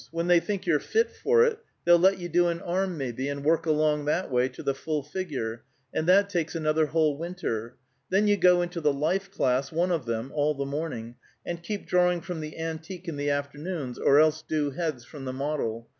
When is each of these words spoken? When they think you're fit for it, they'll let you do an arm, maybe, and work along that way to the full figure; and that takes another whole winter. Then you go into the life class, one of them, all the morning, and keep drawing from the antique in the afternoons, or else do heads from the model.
When 0.09 0.25
they 0.25 0.39
think 0.39 0.65
you're 0.65 0.79
fit 0.79 1.11
for 1.11 1.43
it, 1.45 1.59
they'll 1.85 1.99
let 1.99 2.17
you 2.17 2.27
do 2.27 2.47
an 2.47 2.59
arm, 2.61 2.97
maybe, 2.97 3.29
and 3.29 3.43
work 3.45 3.67
along 3.67 4.05
that 4.05 4.31
way 4.31 4.49
to 4.49 4.63
the 4.63 4.73
full 4.73 5.03
figure; 5.03 5.61
and 5.93 6.07
that 6.07 6.27
takes 6.27 6.55
another 6.55 6.87
whole 6.87 7.19
winter. 7.19 7.75
Then 8.09 8.25
you 8.27 8.35
go 8.35 8.63
into 8.63 8.81
the 8.81 8.91
life 8.93 9.29
class, 9.29 9.71
one 9.71 9.91
of 9.91 10.05
them, 10.07 10.31
all 10.33 10.55
the 10.55 10.65
morning, 10.65 11.17
and 11.45 11.61
keep 11.61 11.85
drawing 11.85 12.21
from 12.21 12.39
the 12.39 12.57
antique 12.57 13.07
in 13.07 13.15
the 13.15 13.29
afternoons, 13.29 13.99
or 13.99 14.19
else 14.19 14.41
do 14.41 14.71
heads 14.71 15.05
from 15.05 15.25
the 15.25 15.33
model. 15.33 15.87